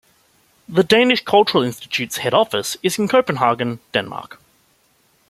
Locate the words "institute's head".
1.63-2.33